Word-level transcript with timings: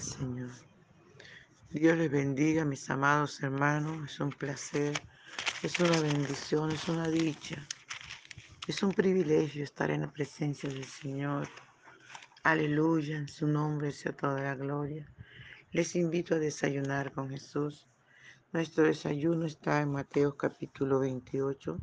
Señor. 0.00 0.50
Dios 1.70 1.96
les 1.98 2.10
bendiga, 2.10 2.64
mis 2.64 2.88
amados 2.90 3.42
hermanos. 3.42 4.10
Es 4.10 4.20
un 4.20 4.30
placer, 4.30 4.94
es 5.62 5.78
una 5.80 6.00
bendición, 6.00 6.70
es 6.70 6.88
una 6.88 7.08
dicha. 7.08 7.66
Es 8.66 8.82
un 8.82 8.92
privilegio 8.92 9.64
estar 9.64 9.90
en 9.90 10.02
la 10.02 10.12
presencia 10.12 10.68
del 10.68 10.84
Señor. 10.84 11.48
Aleluya, 12.42 13.16
en 13.16 13.28
su 13.28 13.46
nombre 13.46 13.92
sea 13.92 14.12
toda 14.12 14.40
la 14.40 14.54
gloria. 14.54 15.06
Les 15.72 15.96
invito 15.96 16.34
a 16.34 16.38
desayunar 16.38 17.12
con 17.12 17.28
Jesús. 17.30 17.88
Nuestro 18.52 18.84
desayuno 18.84 19.46
está 19.46 19.80
en 19.80 19.92
Mateo 19.92 20.36
capítulo 20.36 21.00
28, 21.00 21.78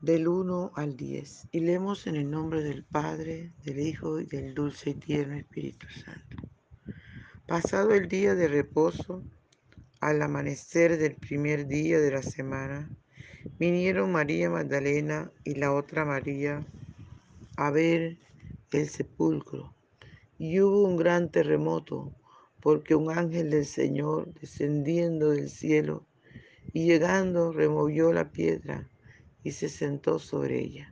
del 0.00 0.28
1 0.28 0.72
al 0.74 0.96
10. 0.96 1.48
Y 1.52 1.60
leemos 1.60 2.06
en 2.06 2.16
el 2.16 2.30
nombre 2.30 2.62
del 2.62 2.84
Padre, 2.84 3.52
del 3.64 3.80
Hijo 3.80 4.20
y 4.20 4.26
del 4.26 4.54
dulce 4.54 4.90
y 4.90 4.94
tierno 4.94 5.36
Espíritu 5.36 5.86
Santo. 5.88 6.48
Pasado 7.46 7.94
el 7.94 8.08
día 8.08 8.34
de 8.34 8.48
reposo, 8.48 9.22
al 10.00 10.22
amanecer 10.22 10.98
del 10.98 11.14
primer 11.16 11.66
día 11.66 12.00
de 12.00 12.10
la 12.10 12.22
semana, 12.22 12.90
vinieron 13.58 14.12
María 14.12 14.50
Magdalena 14.50 15.30
y 15.44 15.54
la 15.56 15.72
otra 15.72 16.04
María 16.04 16.66
a 17.56 17.70
ver 17.70 18.18
el 18.72 18.88
sepulcro. 18.88 19.74
Y 20.38 20.60
hubo 20.60 20.82
un 20.84 20.96
gran 20.96 21.30
terremoto, 21.30 22.14
porque 22.60 22.94
un 22.94 23.10
ángel 23.10 23.50
del 23.50 23.66
Señor, 23.66 24.32
descendiendo 24.40 25.30
del 25.30 25.50
cielo 25.50 26.06
y 26.72 26.86
llegando, 26.86 27.52
removió 27.52 28.12
la 28.12 28.30
piedra 28.32 28.88
y 29.44 29.52
se 29.52 29.68
sentó 29.68 30.18
sobre 30.18 30.60
ella. 30.60 30.90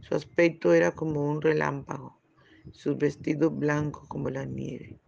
Su 0.00 0.14
aspecto 0.14 0.72
era 0.72 0.92
como 0.92 1.28
un 1.28 1.40
relámpago, 1.40 2.18
sus 2.72 2.96
vestidos 2.96 3.56
blancos 3.56 4.06
como 4.08 4.30
la 4.30 4.44
nieve. 4.44 4.98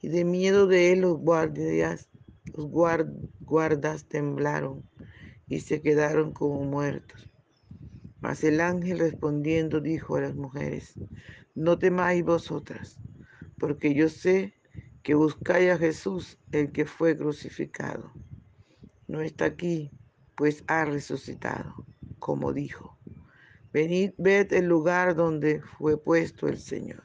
Y 0.00 0.08
de 0.08 0.24
miedo 0.24 0.66
de 0.66 0.92
él 0.92 1.00
los 1.00 1.18
guardias, 1.18 2.08
los 2.54 2.68
guardas 2.68 4.04
temblaron 4.04 4.82
y 5.48 5.60
se 5.60 5.80
quedaron 5.82 6.32
como 6.32 6.64
muertos. 6.64 7.28
Mas 8.20 8.42
el 8.44 8.60
ángel 8.60 8.98
respondiendo 8.98 9.80
dijo 9.80 10.16
a 10.16 10.22
las 10.22 10.34
mujeres, 10.34 10.94
no 11.54 11.78
temáis 11.78 12.24
vosotras, 12.24 12.98
porque 13.58 13.94
yo 13.94 14.08
sé 14.08 14.54
que 15.02 15.14
buscáis 15.14 15.70
a 15.70 15.78
Jesús, 15.78 16.38
el 16.52 16.72
que 16.72 16.84
fue 16.84 17.16
crucificado. 17.16 18.10
No 19.06 19.20
está 19.20 19.44
aquí, 19.44 19.90
pues 20.36 20.62
ha 20.66 20.84
resucitado, 20.84 21.74
como 22.18 22.52
dijo. 22.52 22.96
Venid, 23.72 24.12
ved 24.16 24.52
el 24.52 24.66
lugar 24.66 25.16
donde 25.16 25.60
fue 25.78 25.98
puesto 25.98 26.48
el 26.48 26.58
Señor. 26.58 27.02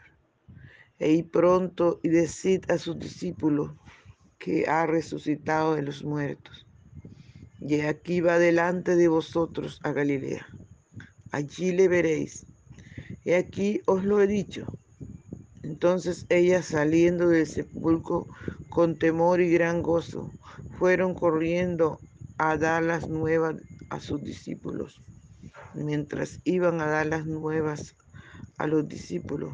E 1.00 1.12
id 1.14 1.26
pronto 1.32 2.00
y 2.04 2.10
decid 2.10 2.70
a 2.70 2.78
sus 2.78 3.00
discípulos 3.00 3.72
que 4.38 4.68
ha 4.68 4.86
resucitado 4.86 5.76
de 5.76 5.82
los 5.82 6.04
muertos. 6.04 6.68
Y 7.60 7.82
aquí 7.82 8.22
va 8.22 8.38
delante 8.38 8.96
de 8.96 9.08
vosotros 9.08 9.80
a 9.84 9.92
Galilea. 9.92 10.46
Allí 11.32 11.72
le 11.72 11.88
veréis. 11.88 12.46
Y 13.24 13.34
aquí 13.34 13.82
os 13.86 14.04
lo 14.04 14.22
he 14.22 14.28
dicho. 14.28 14.66
Entonces 15.64 16.26
ellas 16.30 16.66
saliendo 16.66 17.30
del 17.30 17.48
sepulcro 17.48 18.28
con 18.70 18.98
temor 18.98 19.42
y 19.42 19.52
gran 19.52 19.82
gozo, 19.84 20.32
fueron 20.80 21.14
corriendo 21.14 22.00
a 22.44 22.58
dar 22.58 22.82
las 22.82 23.08
nuevas 23.08 23.56
a 23.92 24.00
sus 24.00 24.24
discípulos. 24.24 25.00
Mientras 25.76 26.40
iban 26.44 26.82
a 26.82 26.88
dar 26.88 27.06
las 27.06 27.28
nuevas 27.28 27.96
a 28.58 28.66
los 28.66 28.88
discípulos, 28.88 29.54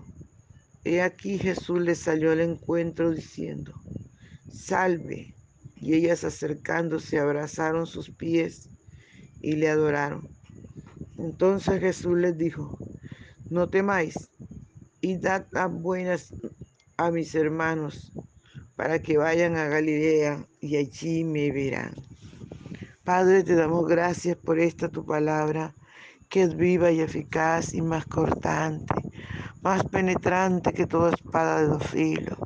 he 0.85 1.01
aquí 1.01 1.37
Jesús 1.37 1.81
les 1.81 1.99
salió 1.99 2.31
al 2.31 2.39
encuentro 2.39 3.11
diciendo, 3.11 3.73
salve. 4.49 5.35
Y 5.75 5.95
ellas 5.95 6.23
acercándose 6.23 7.19
abrazaron 7.19 7.87
sus 7.87 8.09
pies 8.09 8.69
y 9.41 9.57
le 9.57 9.69
adoraron. 9.69 10.29
Entonces 11.17 11.81
Jesús 11.81 12.17
les 12.17 12.37
dijo, 12.37 12.79
no 13.49 13.67
temáis 13.67 14.29
y 15.01 15.17
dad 15.17 15.45
las 15.51 15.69
buenas 15.71 16.33
a 16.95 17.11
mis 17.11 17.35
hermanos 17.35 18.13
para 18.77 18.99
que 18.99 19.17
vayan 19.17 19.57
a 19.57 19.67
Galilea 19.67 20.47
y 20.61 20.77
allí 20.77 21.25
me 21.25 21.51
verán. 21.51 21.93
Padre, 23.07 23.41
te 23.41 23.55
damos 23.55 23.87
gracias 23.87 24.35
por 24.35 24.59
esta 24.59 24.89
tu 24.89 25.05
palabra, 25.05 25.73
que 26.27 26.41
es 26.41 26.57
viva 26.57 26.91
y 26.91 26.99
eficaz 26.99 27.73
y 27.73 27.81
más 27.81 28.05
cortante, 28.05 28.95
más 29.61 29.85
penetrante 29.85 30.73
que 30.73 30.87
toda 30.87 31.11
espada 31.11 31.61
de 31.61 31.67
dos 31.67 31.87
filos, 31.87 32.37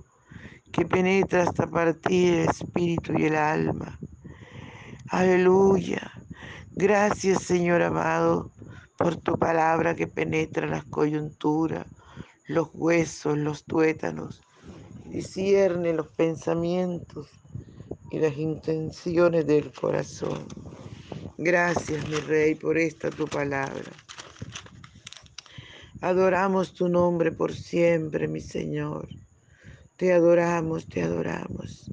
que 0.72 0.86
penetra 0.86 1.42
hasta 1.42 1.66
partir 1.66 2.36
el 2.36 2.50
espíritu 2.50 3.14
y 3.18 3.26
el 3.26 3.38
alma. 3.38 3.98
Aleluya. 5.08 6.12
Gracias, 6.76 7.42
Señor 7.42 7.82
amado, 7.82 8.52
por 9.00 9.16
tu 9.16 9.40
palabra 9.40 9.96
que 9.96 10.06
penetra 10.06 10.68
las 10.68 10.86
coyunturas, 10.86 11.88
los 12.46 12.70
huesos, 12.72 13.36
los 13.36 13.64
tuétanos, 13.64 14.44
discierne 15.06 15.92
los 15.92 16.10
pensamientos 16.10 17.32
y 18.12 18.20
las 18.20 18.38
intenciones 18.38 19.48
del 19.48 19.72
corazón. 19.72 20.46
Gracias, 21.38 22.08
mi 22.10 22.18
Rey, 22.18 22.56
por 22.56 22.78
esta 22.78 23.10
tu 23.10 23.26
palabra. 23.26 23.92
Adoramos 26.02 26.74
tu 26.74 26.90
nombre 26.90 27.32
por 27.32 27.54
siempre, 27.54 28.28
mi 28.28 28.42
Señor. 28.42 29.08
Te 29.98 30.14
adoramos, 30.14 30.88
te 30.88 31.04
adoramos. 31.04 31.90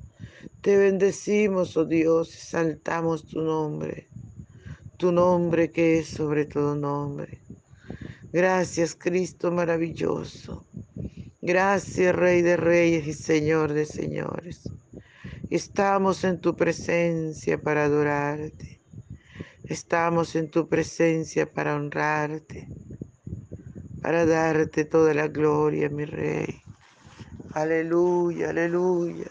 Te 0.60 0.76
bendecimos, 0.76 1.76
oh 1.76 1.84
Dios, 1.84 2.34
exaltamos 2.34 3.26
tu 3.26 3.40
nombre, 3.40 4.08
tu 4.96 5.12
nombre 5.12 5.70
que 5.70 6.00
es 6.00 6.08
sobre 6.08 6.46
todo 6.46 6.74
nombre. 6.74 7.38
Gracias, 8.32 8.94
Cristo 8.94 9.52
maravilloso. 9.52 10.64
Gracias, 11.40 12.14
Rey 12.14 12.42
de 12.42 12.56
Reyes 12.56 13.06
y 13.06 13.12
Señor 13.12 13.72
de 13.72 13.86
Señores. 13.86 14.68
Estamos 15.50 16.24
en 16.24 16.42
tu 16.42 16.54
presencia 16.54 17.56
para 17.56 17.84
adorarte. 17.84 18.82
Estamos 19.64 20.36
en 20.36 20.50
tu 20.50 20.68
presencia 20.68 21.50
para 21.50 21.74
honrarte, 21.74 22.68
para 24.02 24.26
darte 24.26 24.84
toda 24.84 25.14
la 25.14 25.26
gloria, 25.26 25.88
mi 25.88 26.04
Rey. 26.04 26.60
Aleluya, 27.54 28.50
aleluya. 28.50 29.30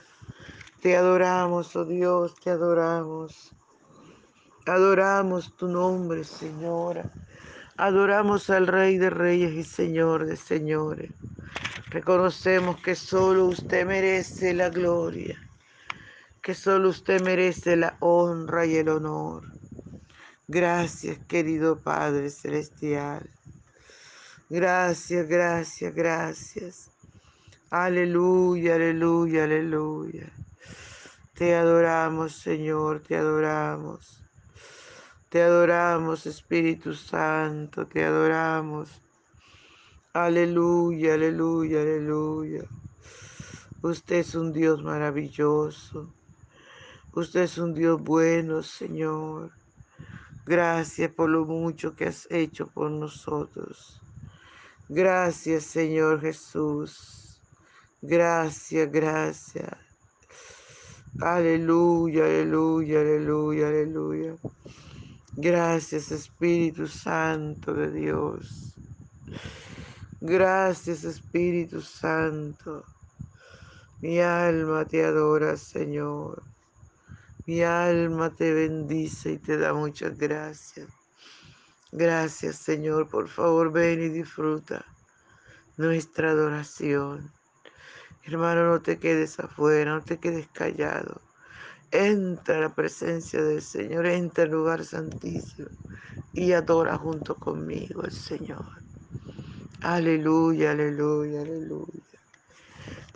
Te 0.81 0.97
adoramos, 0.97 1.75
oh 1.75 1.85
Dios, 1.85 2.33
te 2.44 2.50
adoramos. 2.50 3.56
Adoramos 4.66 5.56
tu 5.56 5.67
nombre, 5.67 6.23
Señora. 6.23 7.11
Adoramos 7.77 8.50
al 8.50 8.66
Rey 8.66 8.97
de 8.97 9.11
Reyes 9.11 9.53
y 9.53 9.63
Señor 9.63 10.25
de 10.25 10.35
Señores. 10.35 11.11
Reconocemos 11.91 12.81
que 12.81 12.95
solo 12.95 13.45
usted 13.45 13.85
merece 13.85 14.56
la 14.56 14.69
gloria 14.69 15.47
que 16.47 16.56
solo 16.56 16.88
usted 16.88 17.22
merece 17.24 17.75
la 17.75 17.97
honra 18.00 18.66
y 18.66 18.78
el 18.78 18.88
honor. 18.88 19.44
Gracias, 20.47 21.19
querido 21.28 21.78
Padre 21.81 22.30
Celestial. 22.30 23.30
Gracias, 24.50 25.28
gracias, 25.28 25.94
gracias. 25.94 26.90
Aleluya, 27.69 28.75
aleluya, 28.75 29.44
aleluya. 29.44 30.31
Te 31.36 31.54
adoramos, 31.54 32.38
Señor, 32.38 33.01
te 33.01 33.18
adoramos. 33.18 34.24
Te 35.27 35.42
adoramos, 35.42 36.25
Espíritu 36.25 36.94
Santo, 36.94 37.86
te 37.88 38.06
adoramos. 38.06 38.88
Aleluya, 40.13 41.16
aleluya, 41.16 41.81
aleluya. 41.81 42.63
Usted 43.81 44.16
es 44.16 44.33
un 44.33 44.54
Dios 44.54 44.81
maravilloso. 44.81 46.13
Usted 47.18 47.42
es 47.42 47.58
un 47.58 47.74
Dios 47.74 48.00
bueno, 48.00 48.62
Señor. 48.62 49.50
Gracias 50.46 51.10
por 51.10 51.31
lo 51.31 51.46
mucho 51.46 51.96
que 51.96 52.06
has 52.06 52.28
hecho 52.30 52.68
por 52.68 52.92
nosotros. 52.92 54.00
Gracias, 54.88 55.64
Señor 55.64 56.22
Jesús. 56.22 57.42
Gracias, 58.04 58.92
gracias. 58.92 59.80
Aleluya, 61.19 62.25
aleluya, 62.25 63.00
aleluya, 63.00 63.68
aleluya. 63.69 64.38
Gracias, 65.36 66.12
Espíritu 66.12 66.88
Santo 66.88 67.74
de 67.74 67.90
Dios. 67.94 68.75
Gracias, 70.22 71.04
Espíritu 71.04 71.81
Santo. 71.81 72.84
Mi 74.02 74.19
alma 74.19 74.86
te 74.86 75.04
adora, 75.04 75.58
Señor. 75.58 76.44
Mi 77.47 77.63
alma 77.63 78.35
te 78.35 78.53
bendice 78.53 79.31
y 79.31 79.38
te 79.38 79.57
da 79.57 79.73
muchas 79.73 80.17
gracias. 80.17 80.89
Gracias 81.94 82.57
Señor, 82.57 83.07
por 83.07 83.29
favor 83.29 83.71
ven 83.71 84.01
y 84.01 84.09
disfruta 84.09 84.85
nuestra 85.77 86.31
adoración. 86.31 87.33
Hermano, 88.25 88.65
no 88.69 88.81
te 88.81 88.99
quedes 88.99 89.39
afuera, 89.39 89.91
no 89.91 90.03
te 90.03 90.19
quedes 90.19 90.49
callado. 90.49 91.21
Entra 91.89 92.57
a 92.57 92.61
la 92.63 92.75
presencia 92.75 93.41
del 93.41 93.61
Señor, 93.61 94.07
entra 94.07 94.44
al 94.44 94.51
lugar 94.51 94.83
santísimo 94.83 95.69
y 96.33 96.51
adora 96.51 96.97
junto 96.97 97.39
conmigo 97.39 98.03
al 98.03 98.11
Señor. 98.11 98.65
Aleluya, 99.79 100.71
aleluya, 100.71 101.44
aleluya. 101.44 102.26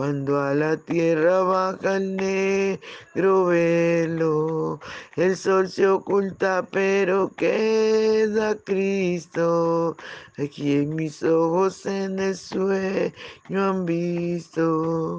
cuando 0.00 0.40
a 0.40 0.54
la 0.54 0.78
tierra 0.78 1.42
baja 1.42 1.98
el 1.98 2.16
negro 2.16 3.44
velo. 3.44 4.80
El 5.14 5.36
sol 5.36 5.68
se 5.68 5.86
oculta, 5.86 6.66
pero 6.70 7.30
queda 7.36 8.56
Cristo. 8.64 9.98
Aquí 10.38 10.72
en 10.76 10.96
mis 10.96 11.22
ojos 11.22 11.84
en 11.84 12.18
el 12.18 12.34
sueño 12.34 13.12
han 13.50 13.84
visto. 13.84 15.18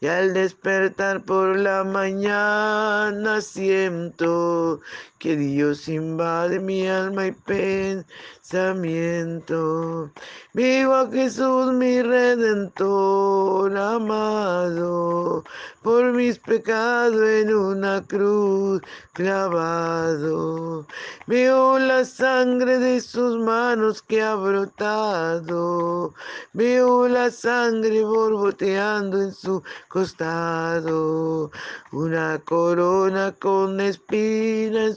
Y 0.00 0.06
al 0.06 0.34
despertar 0.34 1.24
por 1.24 1.58
la 1.58 1.84
mañana 1.84 3.40
siento 3.40 4.80
que 5.18 5.36
Dios 5.36 5.88
invade 5.88 6.60
mi 6.60 6.86
alma 6.86 7.26
y 7.26 7.32
pensamiento. 7.32 10.12
Vivo 10.52 10.94
a 10.94 11.10
Jesús 11.10 11.72
mi 11.72 12.02
redentor 12.02 13.74
amado, 13.76 15.42
por 15.82 16.12
mis 16.12 16.38
pecados 16.38 17.22
en 17.22 17.52
una 17.54 18.06
cruz 18.06 18.82
clavado. 19.12 20.86
Veo 21.26 21.78
la 21.78 22.04
sangre 22.04 22.78
de 22.78 23.00
sus 23.00 23.38
manos 23.38 24.02
que 24.02 24.22
ha 24.22 24.34
brotado. 24.34 26.12
Veo 26.52 27.08
la 27.08 27.30
sangre 27.30 28.04
borboteando 28.04 29.22
en 29.22 29.32
su 29.32 29.62
costado. 29.88 31.50
Una 31.92 32.38
corona 32.44 33.32
con 33.32 33.80
espina 33.80 34.86
en 34.86 34.96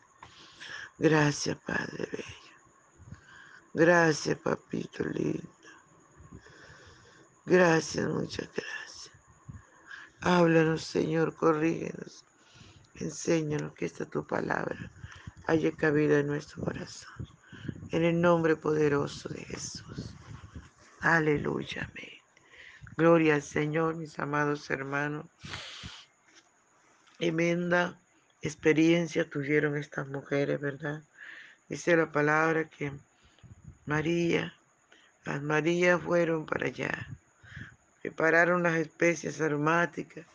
Gracias, 1.01 1.57
Padre 1.65 2.07
Bello. 2.11 2.25
Gracias, 3.73 4.37
Papito 4.37 5.03
lindo. 5.03 5.49
Gracias, 7.43 8.07
muchas 8.07 8.47
gracias. 8.53 9.11
Háblanos, 10.19 10.83
Señor, 10.83 11.33
corrígenos. 11.33 12.23
Enséñanos 12.93 13.73
que 13.73 13.87
esta 13.87 14.05
tu 14.05 14.27
palabra 14.27 14.91
haya 15.47 15.71
cabida 15.71 16.19
en 16.19 16.27
nuestro 16.27 16.63
corazón. 16.63 17.27
En 17.89 18.03
el 18.03 18.21
nombre 18.21 18.55
poderoso 18.55 19.27
de 19.29 19.43
Jesús. 19.45 20.13
Aleluya, 20.99 21.89
amén. 21.91 22.21
Gloria 22.95 23.33
al 23.33 23.41
Señor, 23.41 23.95
mis 23.95 24.19
amados 24.19 24.69
hermanos. 24.69 25.25
Tremenda 27.17 27.99
experiencia 28.41 29.29
tuvieron 29.29 29.77
estas 29.77 30.07
mujeres, 30.07 30.59
¿verdad? 30.59 31.01
Dice 31.69 31.95
la 31.95 32.11
palabra 32.11 32.65
que 32.65 32.91
María, 33.85 34.53
las 35.25 35.41
Marías 35.41 36.01
fueron 36.01 36.45
para 36.45 36.67
allá, 36.67 37.07
prepararon 38.01 38.63
las 38.63 38.75
especies 38.75 39.39
aromáticas 39.41 40.25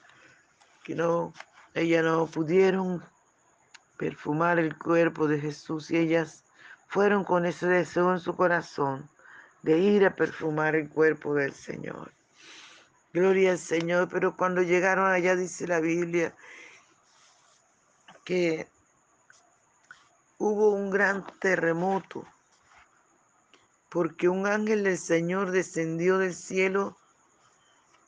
que 0.84 0.94
no, 0.94 1.34
ellas 1.74 2.04
no 2.04 2.26
pudieron 2.26 3.02
perfumar 3.96 4.58
el 4.58 4.76
cuerpo 4.78 5.26
de 5.26 5.40
Jesús 5.40 5.90
y 5.90 5.96
ellas 5.96 6.44
fueron 6.88 7.24
con 7.24 7.44
ese 7.44 7.66
deseo 7.66 8.12
en 8.12 8.20
su 8.20 8.36
corazón 8.36 9.08
de 9.62 9.78
ir 9.78 10.04
a 10.04 10.14
perfumar 10.14 10.76
el 10.76 10.88
cuerpo 10.88 11.34
del 11.34 11.52
Señor. 11.52 12.12
Gloria 13.12 13.52
al 13.52 13.58
Señor, 13.58 14.08
pero 14.08 14.36
cuando 14.36 14.62
llegaron 14.62 15.10
allá 15.10 15.34
dice 15.34 15.66
la 15.66 15.80
Biblia 15.80 16.34
que 18.26 18.68
hubo 20.38 20.70
un 20.70 20.90
gran 20.90 21.24
terremoto, 21.38 22.26
porque 23.88 24.28
un 24.28 24.48
ángel 24.48 24.82
del 24.82 24.98
Señor 24.98 25.52
descendió 25.52 26.18
del 26.18 26.34
cielo 26.34 26.96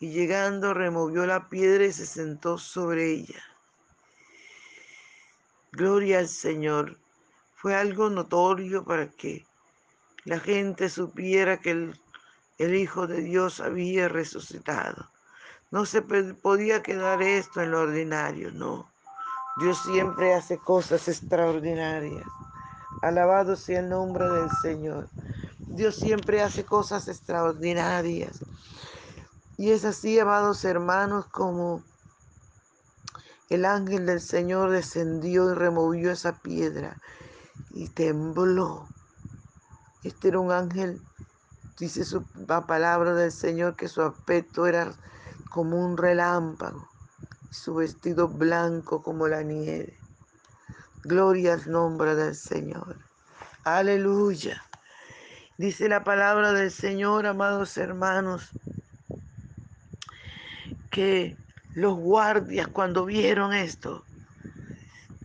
y 0.00 0.10
llegando 0.10 0.74
removió 0.74 1.24
la 1.24 1.48
piedra 1.48 1.86
y 1.86 1.92
se 1.92 2.04
sentó 2.04 2.58
sobre 2.58 3.12
ella. 3.12 3.40
Gloria 5.70 6.18
al 6.18 6.28
Señor. 6.28 6.98
Fue 7.54 7.76
algo 7.76 8.10
notorio 8.10 8.84
para 8.84 9.08
que 9.08 9.46
la 10.24 10.40
gente 10.40 10.88
supiera 10.88 11.60
que 11.60 11.70
el, 11.70 12.00
el 12.58 12.74
Hijo 12.74 13.06
de 13.06 13.22
Dios 13.22 13.60
había 13.60 14.08
resucitado. 14.08 15.12
No 15.70 15.86
se 15.86 16.02
podía 16.02 16.82
quedar 16.82 17.22
esto 17.22 17.60
en 17.60 17.70
lo 17.70 17.82
ordinario, 17.82 18.50
no. 18.50 18.90
Dios 19.60 19.78
siempre 19.82 20.34
hace 20.34 20.58
cosas 20.58 21.08
extraordinarias. 21.08 22.26
Alabado 23.02 23.56
sea 23.56 23.80
el 23.80 23.88
nombre 23.88 24.28
del 24.28 24.50
Señor. 24.62 25.08
Dios 25.58 25.96
siempre 25.96 26.42
hace 26.42 26.64
cosas 26.64 27.08
extraordinarias. 27.08 28.40
Y 29.56 29.70
es 29.70 29.84
así, 29.84 30.18
amados 30.18 30.64
hermanos, 30.64 31.26
como 31.26 31.82
el 33.50 33.64
ángel 33.64 34.06
del 34.06 34.20
Señor 34.20 34.70
descendió 34.70 35.50
y 35.50 35.54
removió 35.54 36.12
esa 36.12 36.32
piedra 36.32 36.96
y 37.70 37.88
tembló. 37.88 38.86
Este 40.04 40.28
era 40.28 40.38
un 40.38 40.52
ángel, 40.52 41.00
dice 41.78 42.04
su, 42.04 42.24
la 42.46 42.66
palabra 42.66 43.14
del 43.14 43.32
Señor, 43.32 43.74
que 43.74 43.88
su 43.88 44.02
aspecto 44.02 44.66
era 44.66 44.94
como 45.50 45.84
un 45.84 45.96
relámpago, 45.96 46.88
su 47.50 47.74
vestido 47.74 48.28
blanco 48.28 49.02
como 49.02 49.28
la 49.28 49.42
nieve. 49.42 49.98
Gloria 51.02 51.54
al 51.54 51.70
nombre 51.70 52.14
del 52.14 52.34
Señor. 52.34 52.96
Aleluya. 53.64 54.62
Dice 55.56 55.88
la 55.88 56.04
palabra 56.04 56.52
del 56.52 56.70
Señor, 56.70 57.26
amados 57.26 57.76
hermanos, 57.76 58.50
que 60.90 61.36
los 61.74 61.96
guardias 61.96 62.68
cuando 62.68 63.04
vieron 63.04 63.52
esto, 63.52 64.04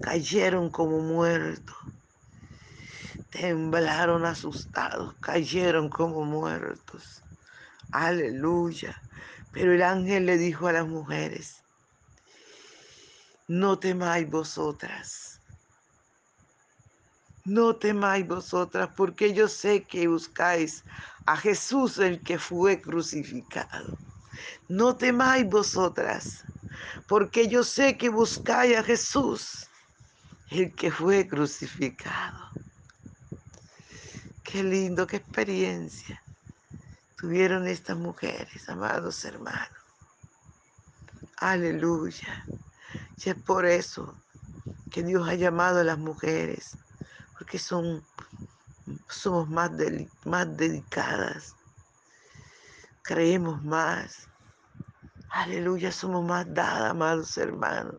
cayeron 0.01 0.70
como 0.70 1.00
muertos. 1.00 1.75
Temblaron 3.30 4.25
asustados, 4.25 5.15
cayeron 5.20 5.89
como 5.89 6.25
muertos. 6.25 7.24
Aleluya. 7.92 9.01
Pero 9.51 9.74
el 9.74 9.82
ángel 9.82 10.25
le 10.25 10.38
dijo 10.38 10.68
a 10.68 10.74
las 10.74 10.88
mujeres, 10.88 11.62
no 13.62 13.77
temáis 13.77 14.27
vosotras 14.29 15.33
no 17.45 17.75
temáis 17.75 18.25
vosotras, 18.25 18.89
porque 18.95 19.33
yo 19.33 19.48
sé 19.48 19.83
que 19.83 20.07
buscáis 20.07 20.83
a 21.25 21.36
Jesús 21.36 21.98
el 21.98 22.24
que 22.24 22.39
fue 22.39 22.81
crucificado. 22.81 23.98
No 24.69 24.95
temáis 24.95 25.45
vosotras, 25.50 26.45
porque 27.07 27.48
yo 27.48 27.63
sé 27.63 27.98
que 27.98 28.10
buscáis 28.10 28.77
a 28.77 28.83
Jesús 28.83 29.67
el 30.51 30.74
que 30.74 30.89
fue 30.89 31.27
crucificado. 31.27 32.50
Qué 34.43 34.63
lindo, 34.63 35.05
qué 35.05 35.17
experiencia 35.17 36.22
tuvieron 37.17 37.67
estas 37.67 37.98
mujeres, 37.98 38.67
amados 38.69 39.24
hermanos. 39.25 39.69
Aleluya. 41.38 42.45
Y 43.17 43.29
es 43.29 43.36
por 43.36 43.65
eso 43.65 44.15
que 44.91 45.03
Dios 45.03 45.27
ha 45.27 45.36
llamado 45.36 45.79
a 45.79 45.84
las 45.84 45.98
mujeres 45.98 46.77
porque 47.38 47.60
son, 47.60 48.03
somos 49.10 49.50
más, 49.50 49.72
más 50.25 50.58
dedicadas, 50.58 51.55
creemos 53.01 53.63
más. 53.63 54.29
Aleluya, 55.29 55.91
somos 55.91 56.25
más 56.25 56.46
dadas, 56.53 56.91
amados 56.91 57.38
hermanos. 57.38 57.96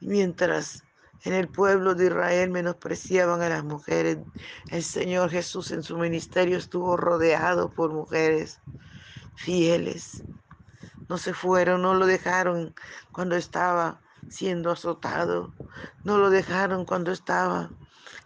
Mientras 0.00 0.84
en 1.24 1.32
el 1.32 1.48
pueblo 1.48 1.94
de 1.94 2.06
Israel 2.06 2.50
menospreciaban 2.50 3.42
a 3.42 3.48
las 3.48 3.64
mujeres, 3.64 4.18
el 4.70 4.84
Señor 4.84 5.30
Jesús 5.30 5.72
en 5.72 5.82
su 5.82 5.98
ministerio 5.98 6.58
estuvo 6.58 6.96
rodeado 6.96 7.70
por 7.70 7.92
mujeres 7.92 8.60
fieles. 9.34 10.22
No 11.08 11.18
se 11.18 11.34
fueron, 11.34 11.82
no 11.82 11.94
lo 11.94 12.06
dejaron 12.06 12.74
cuando 13.12 13.36
estaba 13.36 14.00
siendo 14.28 14.70
azotado, 14.70 15.52
no 16.04 16.18
lo 16.18 16.30
dejaron 16.30 16.84
cuando 16.84 17.12
estaba 17.12 17.70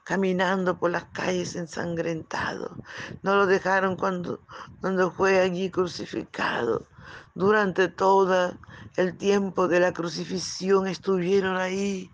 caminando 0.04 0.78
por 0.78 0.90
las 0.90 1.04
calles 1.12 1.54
ensangrentado. 1.54 2.76
No 3.22 3.37
lo 3.37 3.46
dejaron 3.46 3.96
cuando, 3.96 4.40
cuando 4.80 5.10
fue 5.10 5.40
allí 5.40 5.70
crucificado. 5.70 6.87
Durante 7.34 7.88
todo 7.88 8.54
el 8.96 9.16
tiempo 9.16 9.68
de 9.68 9.80
la 9.80 9.92
crucifixión 9.92 10.87
estuvieron 10.87 11.56
ahí. 11.56 12.10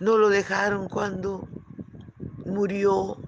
No 0.00 0.16
lo 0.16 0.28
dejaron 0.28 0.88
cuando 0.88 1.46
murió. 2.46 3.18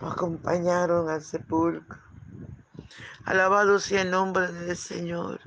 Lo 0.00 0.06
acompañaron 0.08 1.08
al 1.10 1.22
sepulcro. 1.22 1.98
Alabado 3.24 3.78
sea 3.80 4.02
el 4.02 4.10
nombre 4.10 4.50
del 4.52 4.76
Señor. 4.76 5.40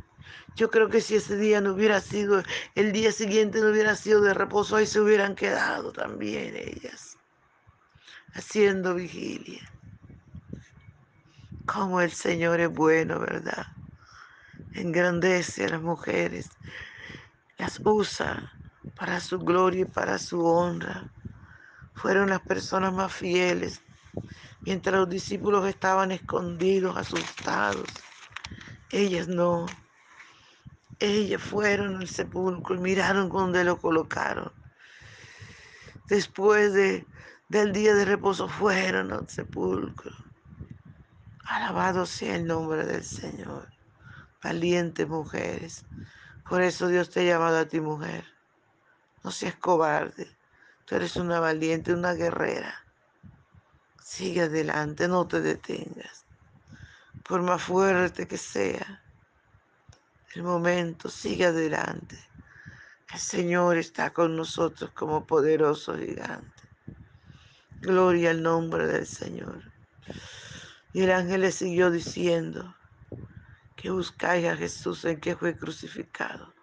Yo 0.59 0.69
creo 0.69 0.89
que 0.89 0.99
si 0.99 1.15
ese 1.15 1.37
día 1.37 1.61
no 1.61 1.71
hubiera 1.71 2.01
sido, 2.01 2.43
el 2.75 2.91
día 2.91 3.13
siguiente 3.13 3.61
no 3.61 3.69
hubiera 3.69 3.95
sido 3.95 4.19
de 4.19 4.33
reposo, 4.33 4.75
ahí 4.75 4.85
se 4.85 4.99
hubieran 4.99 5.33
quedado 5.33 5.93
también 5.93 6.53
ellas 6.53 7.17
haciendo 8.33 8.93
vigilia. 8.93 9.63
Como 11.65 12.01
el 12.01 12.11
Señor 12.11 12.59
es 12.59 12.73
bueno, 12.73 13.21
¿verdad? 13.21 13.67
Engrandece 14.73 15.63
a 15.63 15.69
las 15.69 15.81
mujeres, 15.81 16.49
las 17.57 17.79
usa 17.85 18.51
para 18.97 19.21
su 19.21 19.39
gloria 19.39 19.83
y 19.83 19.85
para 19.85 20.19
su 20.19 20.45
honra. 20.45 21.09
Fueron 21.93 22.31
las 22.31 22.41
personas 22.41 22.91
más 22.91 23.13
fieles, 23.13 23.81
mientras 24.65 24.93
los 24.93 25.07
discípulos 25.07 25.65
estaban 25.69 26.11
escondidos, 26.11 26.97
asustados. 26.97 27.87
Ellas 28.91 29.29
no. 29.29 29.65
Ellas 30.99 31.41
fueron 31.41 31.95
al 31.95 32.09
sepulcro 32.09 32.75
y 32.75 32.79
miraron 32.79 33.29
donde 33.29 33.63
lo 33.63 33.79
colocaron. 33.79 34.51
Después 36.07 36.73
de 36.73 37.05
del 37.49 37.73
día 37.73 37.95
de 37.95 38.05
reposo 38.05 38.47
fueron 38.47 39.11
al 39.11 39.27
sepulcro. 39.27 40.11
Alabado 41.45 42.05
sea 42.05 42.35
el 42.35 42.45
nombre 42.45 42.85
del 42.85 43.03
Señor. 43.03 43.69
Valientes 44.43 45.07
mujeres. 45.07 45.83
Por 46.47 46.61
eso 46.61 46.87
Dios 46.87 47.09
te 47.09 47.21
ha 47.21 47.23
llamado 47.23 47.57
a 47.57 47.65
ti 47.65 47.79
mujer. 47.79 48.23
No 49.23 49.31
seas 49.31 49.55
cobarde. 49.55 50.27
Tú 50.85 50.95
eres 50.95 51.15
una 51.15 51.39
valiente, 51.39 51.93
una 51.93 52.13
guerrera. 52.13 52.75
Sigue 54.03 54.41
adelante, 54.41 55.07
no 55.07 55.27
te 55.27 55.41
detengas. 55.41 56.25
Por 57.23 57.41
más 57.41 57.63
fuerte 57.63 58.27
que 58.27 58.37
sea 58.37 59.03
el 60.35 60.43
momento, 60.43 61.09
sigue 61.09 61.45
adelante. 61.45 62.17
El 63.11 63.19
Señor 63.19 63.77
está 63.77 64.11
con 64.11 64.35
nosotros 64.35 64.91
como 64.91 65.25
poderoso 65.25 65.97
gigante. 65.97 66.63
Gloria 67.81 68.31
al 68.31 68.43
nombre 68.43 68.85
del 68.85 69.07
Señor. 69.07 69.63
Y 70.93 71.03
el 71.03 71.11
ángel 71.11 71.41
le 71.41 71.51
siguió 71.51 71.89
diciendo 71.89 72.75
que 73.75 73.89
buscáis 73.89 74.47
a 74.47 74.57
Jesús 74.57 75.05
en 75.05 75.19
que 75.19 75.35
fue 75.35 75.57
crucificado. 75.57 76.53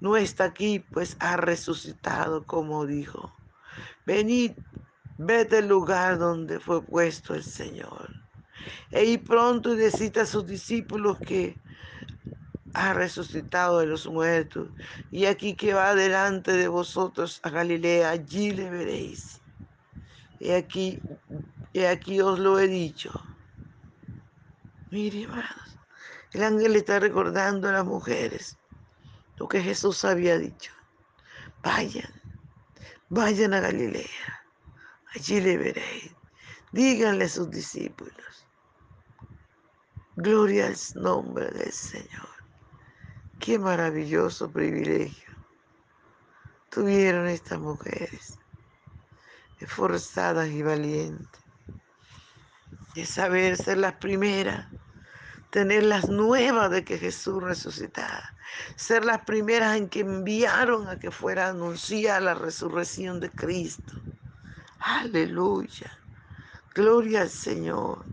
No 0.00 0.16
está 0.16 0.44
aquí, 0.44 0.78
pues 0.78 1.16
ha 1.20 1.36
resucitado, 1.36 2.44
como 2.46 2.86
dijo. 2.86 3.34
Venid, 4.06 4.52
vete 5.18 5.58
al 5.58 5.68
lugar 5.68 6.18
donde 6.18 6.60
fue 6.60 6.82
puesto 6.82 7.34
el 7.34 7.44
Señor. 7.44 8.08
E 8.90 9.18
pronto 9.18 9.76
y 9.78 9.84
a 9.84 10.26
sus 10.26 10.46
discípulos 10.46 11.18
que 11.18 11.56
ha 12.74 12.92
resucitado 12.92 13.80
de 13.80 13.86
los 13.86 14.06
muertos. 14.06 14.68
Y 15.10 15.26
aquí 15.26 15.54
que 15.54 15.74
va 15.74 15.94
delante 15.94 16.52
de 16.52 16.68
vosotros 16.68 17.40
a 17.42 17.50
Galilea, 17.50 18.10
allí 18.10 18.52
le 18.52 18.70
veréis. 18.70 19.40
Y 20.38 20.52
aquí, 20.52 21.00
y 21.72 21.84
aquí 21.84 22.20
os 22.20 22.38
lo 22.38 22.58
he 22.58 22.68
dicho. 22.68 23.10
Mire, 24.90 25.22
hermanos, 25.22 25.78
el 26.32 26.42
ángel 26.42 26.76
está 26.76 26.98
recordando 26.98 27.68
a 27.68 27.72
las 27.72 27.84
mujeres 27.84 28.58
lo 29.36 29.48
que 29.48 29.62
Jesús 29.62 30.04
había 30.04 30.38
dicho. 30.38 30.72
Vayan, 31.62 32.12
vayan 33.08 33.54
a 33.54 33.60
Galilea, 33.60 34.44
allí 35.14 35.40
le 35.40 35.56
veréis. 35.58 36.14
Díganle 36.72 37.24
a 37.24 37.28
sus 37.28 37.50
discípulos. 37.50 38.46
Gloria 40.16 40.66
al 40.66 40.76
nombre 41.02 41.50
del 41.50 41.72
Señor. 41.72 42.29
Qué 43.40 43.58
maravilloso 43.58 44.52
privilegio 44.52 45.34
tuvieron 46.68 47.26
estas 47.26 47.58
mujeres 47.58 48.38
esforzadas 49.58 50.48
y 50.48 50.62
valientes, 50.62 51.40
de 52.94 53.06
saber 53.06 53.56
ser 53.56 53.78
las 53.78 53.94
primeras, 53.94 54.66
tener 55.48 55.84
las 55.84 56.10
nuevas 56.10 56.70
de 56.70 56.84
que 56.84 56.98
Jesús 56.98 57.42
resucitara, 57.42 58.36
ser 58.76 59.06
las 59.06 59.22
primeras 59.22 59.78
en 59.78 59.88
que 59.88 60.00
enviaron 60.00 60.86
a 60.88 60.98
que 60.98 61.10
fuera 61.10 61.48
anunciada 61.48 62.20
la 62.20 62.34
resurrección 62.34 63.20
de 63.20 63.30
Cristo. 63.30 63.94
Aleluya. 64.80 65.90
Gloria 66.74 67.22
al 67.22 67.30
Señor. 67.30 68.04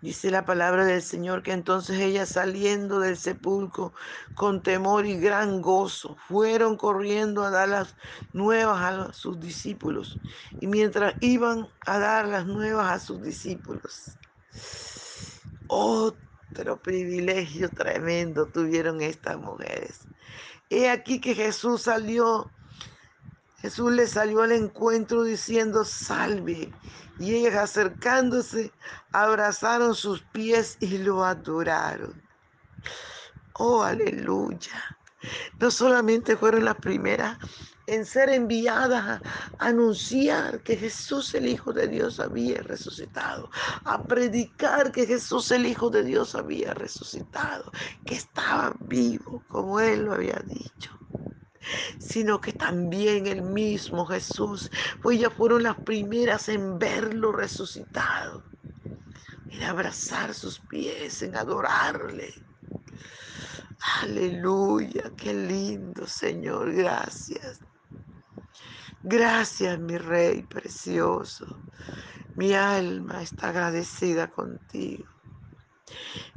Dice 0.00 0.30
la 0.30 0.44
palabra 0.44 0.84
del 0.84 1.02
Señor 1.02 1.42
que 1.42 1.50
entonces 1.50 1.98
ellas 1.98 2.28
saliendo 2.28 3.00
del 3.00 3.16
sepulcro 3.16 3.92
con 4.36 4.62
temor 4.62 5.06
y 5.06 5.18
gran 5.18 5.60
gozo 5.60 6.16
fueron 6.28 6.76
corriendo 6.76 7.42
a 7.42 7.50
dar 7.50 7.68
las 7.68 7.96
nuevas 8.32 8.80
a 8.80 9.12
sus 9.12 9.40
discípulos. 9.40 10.20
Y 10.60 10.68
mientras 10.68 11.14
iban 11.20 11.68
a 11.84 11.98
dar 11.98 12.28
las 12.28 12.46
nuevas 12.46 12.92
a 12.92 13.04
sus 13.04 13.20
discípulos, 13.22 14.12
otro 15.66 16.80
privilegio 16.80 17.68
tremendo 17.68 18.46
tuvieron 18.46 19.00
estas 19.00 19.36
mujeres. 19.36 20.06
He 20.70 20.90
aquí 20.90 21.20
que 21.20 21.34
Jesús 21.34 21.82
salió, 21.82 22.52
Jesús 23.60 23.90
le 23.90 24.06
salió 24.06 24.42
al 24.42 24.52
encuentro 24.52 25.24
diciendo, 25.24 25.84
salve. 25.84 26.72
Y 27.18 27.34
ellas 27.34 27.56
acercándose, 27.56 28.72
abrazaron 29.12 29.96
sus 29.96 30.22
pies 30.22 30.76
y 30.80 30.98
lo 30.98 31.24
adoraron. 31.24 32.22
Oh, 33.54 33.82
aleluya. 33.82 34.84
No 35.58 35.72
solamente 35.72 36.36
fueron 36.36 36.64
las 36.64 36.76
primeras 36.76 37.38
en 37.88 38.04
ser 38.04 38.28
enviadas 38.28 39.04
a 39.04 39.22
anunciar 39.58 40.62
que 40.62 40.76
Jesús 40.76 41.34
el 41.34 41.48
Hijo 41.48 41.72
de 41.72 41.88
Dios 41.88 42.20
había 42.20 42.62
resucitado, 42.62 43.50
a 43.84 44.04
predicar 44.04 44.92
que 44.92 45.06
Jesús 45.06 45.50
el 45.50 45.66
Hijo 45.66 45.90
de 45.90 46.04
Dios 46.04 46.36
había 46.36 46.74
resucitado, 46.74 47.72
que 48.04 48.14
estaba 48.14 48.76
vivo 48.78 49.42
como 49.48 49.80
Él 49.80 50.04
lo 50.04 50.12
había 50.12 50.40
dicho 50.46 50.98
sino 51.98 52.40
que 52.40 52.52
también 52.52 53.26
el 53.26 53.42
mismo 53.42 54.06
Jesús, 54.06 54.70
pues 55.02 55.20
ya 55.20 55.30
fueron 55.30 55.62
las 55.62 55.78
primeras 55.78 56.48
en 56.48 56.78
verlo 56.78 57.32
resucitado, 57.32 58.44
en 59.50 59.62
abrazar 59.62 60.34
sus 60.34 60.60
pies, 60.60 61.22
en 61.22 61.36
adorarle. 61.36 62.32
Aleluya, 64.02 65.12
qué 65.16 65.32
lindo 65.32 66.06
Señor, 66.06 66.72
gracias. 66.72 67.60
Gracias, 69.02 69.78
mi 69.78 69.96
Rey 69.96 70.42
precioso. 70.42 71.62
Mi 72.34 72.52
alma 72.52 73.22
está 73.22 73.50
agradecida 73.50 74.28
contigo. 74.28 75.17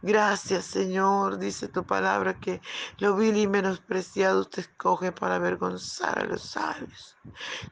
Gracias, 0.02 0.66
Señor, 0.66 1.38
dice 1.38 1.68
tu 1.68 1.86
palabra 1.86 2.40
que 2.40 2.62
lo 2.98 3.16
vil 3.16 3.38
y 3.38 3.48
menospreciado 3.48 4.46
te 4.46 4.62
escoge 4.62 5.12
para 5.12 5.36
avergonzar 5.36 6.20
a 6.20 6.26
los 6.26 6.42
sabios. 6.44 7.18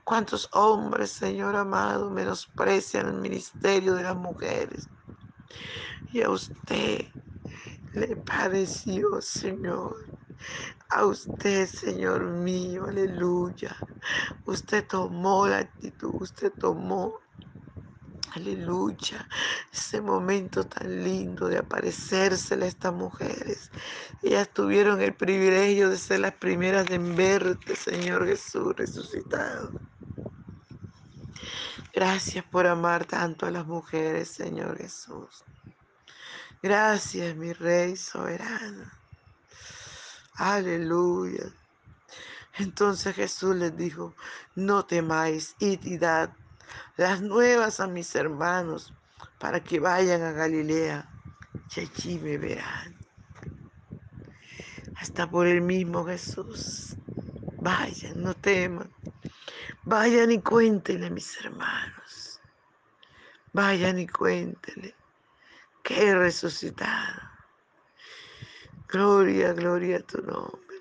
¿Cuántos 0.03 0.50
hombres, 0.53 1.12
Señor 1.12 1.55
amado, 1.55 2.09
menosprecian 2.09 3.07
el 3.07 3.15
ministerio 3.15 3.93
de 3.95 4.03
las 4.03 4.15
mujeres? 4.15 4.89
Y 6.12 6.21
a 6.21 6.29
usted 6.29 7.05
le 7.93 8.15
pareció, 8.17 9.21
Señor. 9.21 9.95
A 10.89 11.05
usted, 11.05 11.67
Señor 11.67 12.24
mío, 12.25 12.86
aleluya. 12.86 13.75
Usted 14.45 14.88
tomó 14.88 15.48
la 15.48 15.59
actitud, 15.59 16.13
usted 16.21 16.53
tomó, 16.53 17.19
aleluya, 18.36 19.27
ese 19.71 20.01
momento 20.01 20.65
tan 20.65 21.03
lindo 21.03 21.48
de 21.48 21.57
aparecérsele 21.57 22.65
a 22.65 22.67
estas 22.67 22.93
mujeres. 22.93 23.71
Ellas 24.21 24.50
tuvieron 24.53 25.01
el 25.01 25.13
privilegio 25.13 25.89
de 25.89 25.98
ser 25.98 26.21
las 26.21 26.33
primeras 26.33 26.89
en 26.91 27.15
verte, 27.15 27.75
Señor 27.75 28.25
Jesús, 28.27 28.75
resucitado. 28.75 29.71
Gracias 31.93 32.45
por 32.45 32.67
amar 32.67 33.05
tanto 33.05 33.45
a 33.45 33.51
las 33.51 33.65
mujeres, 33.65 34.29
Señor 34.29 34.77
Jesús. 34.77 35.43
Gracias, 36.62 37.36
mi 37.36 37.53
Rey 37.53 37.95
soberano. 37.95 38.86
Aleluya. 40.36 41.51
Entonces 42.57 43.15
Jesús 43.15 43.55
les 43.55 43.75
dijo, 43.75 44.13
no 44.55 44.86
temáis, 44.86 45.55
id 45.59 45.79
y 45.83 45.98
dad 45.98 46.29
las 46.98 47.21
nuevas 47.21 47.79
a 47.79 47.88
mis 47.88 48.13
hermanos 48.15 48.93
para 49.39 49.63
que 49.63 49.79
vayan 49.79 50.22
a 50.24 50.31
Galilea 50.31 51.09
y 51.75 51.79
allí 51.79 52.20
me 52.20 52.37
verán. 52.37 52.98
Hasta 54.96 55.29
por 55.29 55.48
el 55.48 55.61
mismo 55.61 56.05
Jesús. 56.05 56.96
Vayan, 57.61 58.22
no 58.24 58.33
teman. 58.33 58.92
Vayan 59.83 60.31
y 60.31 60.42
cuéntenle 60.42 61.07
a 61.07 61.09
mis 61.09 61.39
hermanos. 61.44 62.39
Vayan 63.53 64.00
y 64.00 64.07
cuéntenle 64.07 64.94
que 65.83 66.07
he 66.07 66.15
resucitado. 66.15 67.22
Gloria, 68.87 69.53
gloria 69.53 69.98
a 69.98 70.01
tu 70.01 70.22
nombre. 70.22 70.77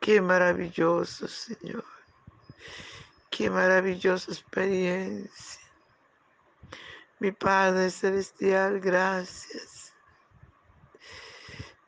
Qué 0.00 0.20
maravilloso, 0.20 1.28
Señor. 1.28 1.84
Qué 3.30 3.48
maravillosa 3.48 4.32
experiencia. 4.32 5.60
Mi 7.20 7.30
Padre 7.32 7.90
Celestial, 7.90 8.80
gracias. 8.80 9.94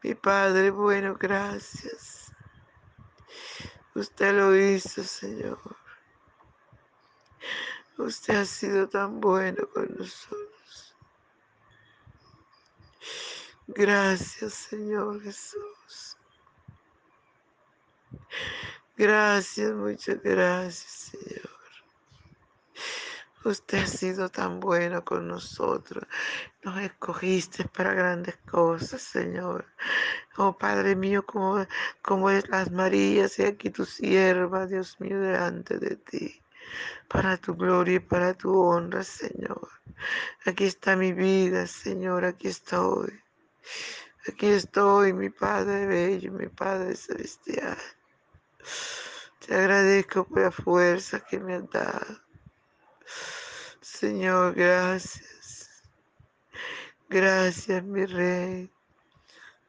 Mi 0.02 0.14
Padre 0.14 0.70
bueno, 0.70 1.16
gracias. 1.18 2.32
Usted 3.94 4.34
lo 4.34 4.56
hizo, 4.56 5.02
Señor. 5.02 5.58
Usted 7.98 8.36
ha 8.36 8.44
sido 8.44 8.88
tan 8.88 9.20
bueno 9.20 9.68
con 9.74 9.88
nosotros. 9.96 10.96
Gracias, 13.66 14.54
Señor 14.54 15.22
Jesús. 15.22 16.16
Gracias, 19.02 19.72
muchas 19.72 20.22
gracias, 20.22 21.10
Señor. 21.10 21.50
Usted 23.44 23.78
ha 23.78 23.86
sido 23.88 24.28
tan 24.28 24.60
bueno 24.60 25.04
con 25.04 25.26
nosotros. 25.26 26.04
Nos 26.62 26.80
escogiste 26.80 27.64
para 27.64 27.94
grandes 27.94 28.36
cosas, 28.48 29.02
Señor. 29.02 29.66
Oh 30.36 30.56
Padre 30.56 30.94
mío, 30.94 31.26
como, 31.26 31.66
como 32.00 32.30
es 32.30 32.48
las 32.48 32.70
Marías 32.70 33.40
y 33.40 33.42
aquí 33.42 33.70
tu 33.70 33.84
sierva, 33.86 34.68
Dios 34.68 35.00
mío, 35.00 35.20
delante 35.20 35.80
de 35.80 35.96
ti. 35.96 36.40
Para 37.08 37.36
tu 37.38 37.56
gloria 37.56 37.96
y 37.96 37.98
para 37.98 38.34
tu 38.34 38.56
honra, 38.56 39.02
Señor. 39.02 39.68
Aquí 40.46 40.66
está 40.66 40.94
mi 40.94 41.12
vida, 41.12 41.66
Señor, 41.66 42.24
aquí 42.24 42.46
estoy. 42.46 43.20
Aquí 44.28 44.46
estoy, 44.46 45.12
mi 45.12 45.28
Padre 45.28 45.86
bello, 45.86 46.30
mi 46.30 46.46
Padre 46.46 46.94
celestial. 46.94 47.76
Te 49.46 49.54
agradezco 49.54 50.24
por 50.24 50.40
la 50.40 50.50
fuerza 50.50 51.20
que 51.20 51.38
me 51.38 51.54
has 51.54 51.70
dado. 51.70 52.20
Señor, 53.80 54.54
gracias. 54.54 55.82
Gracias, 57.08 57.84
mi 57.84 58.06
Rey. 58.06 58.70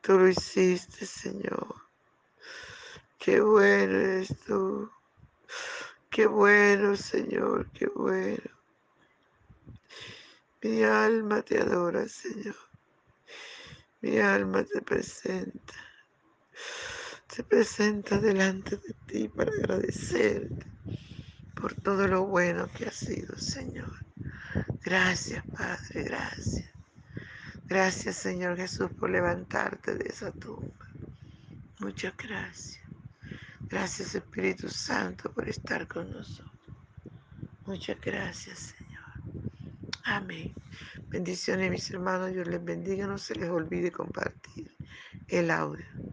Tú 0.01 0.19
lo 0.19 0.27
hiciste, 0.27 1.05
Señor. 1.05 1.75
Qué 3.17 3.41
bueno 3.41 3.99
eres 3.99 4.35
tú. 4.45 4.91
Qué 6.09 6.27
bueno, 6.27 6.95
Señor, 6.95 7.71
qué 7.71 7.87
bueno. 7.87 8.51
Mi 10.61 10.83
alma 10.83 11.41
te 11.41 11.59
adora, 11.59 12.07
Señor. 12.07 12.55
Mi 14.01 14.19
alma 14.19 14.63
te 14.63 14.81
presenta. 14.81 15.73
Se 17.33 17.43
presenta 17.43 18.19
delante 18.19 18.77
de 18.77 18.93
ti 19.07 19.27
para 19.27 19.49
agradecerte 19.49 20.67
por 21.55 21.73
todo 21.73 22.07
lo 22.07 22.27
bueno 22.27 22.67
que 22.67 22.85
ha 22.85 22.91
sido, 22.91 23.35
Señor. 23.39 23.89
Gracias, 24.83 25.43
Padre, 25.47 26.03
gracias. 26.03 26.69
Gracias, 27.65 28.17
Señor 28.17 28.55
Jesús, 28.55 28.91
por 28.91 29.09
levantarte 29.09 29.95
de 29.95 30.09
esa 30.09 30.31
tumba. 30.31 30.87
Muchas 31.79 32.15
gracias. 32.17 32.83
Gracias, 33.61 34.13
Espíritu 34.13 34.69
Santo, 34.69 35.31
por 35.31 35.49
estar 35.49 35.87
con 35.87 36.11
nosotros. 36.11 36.51
Muchas 37.65 37.99
gracias, 37.99 38.75
Señor. 38.77 39.09
Amén. 40.03 40.53
Bendiciones, 41.09 41.71
mis 41.71 41.89
hermanos. 41.89 42.31
Dios 42.31 42.45
les 42.45 42.63
bendiga. 42.63 43.07
No 43.07 43.17
se 43.17 43.33
les 43.33 43.49
olvide 43.49 43.91
compartir 43.91 44.77
el 45.29 45.49
audio. 45.49 46.12